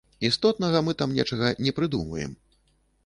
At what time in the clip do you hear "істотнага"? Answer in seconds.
0.27-0.79